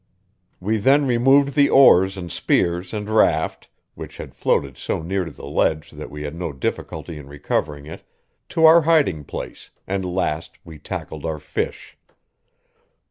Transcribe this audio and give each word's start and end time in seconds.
We 0.59 0.77
then 0.77 1.05
removed 1.05 1.53
the 1.53 1.69
oars 1.69 2.17
and 2.17 2.31
spears 2.31 2.91
and 2.91 3.07
raft 3.07 3.69
which 3.93 4.17
had 4.17 4.33
floated 4.33 4.75
so 4.75 5.03
near 5.03 5.25
to 5.25 5.29
the 5.29 5.45
ledge 5.45 5.91
that 5.91 6.09
we 6.09 6.23
had 6.23 6.33
no 6.33 6.51
difficulty 6.51 7.19
in 7.19 7.27
recovering 7.27 7.85
it 7.85 8.03
to 8.49 8.65
our 8.65 8.81
hiding 8.81 9.25
place, 9.25 9.69
and 9.85 10.03
last 10.03 10.57
we 10.63 10.79
tackled 10.79 11.23
our 11.23 11.37
fish. 11.37 11.99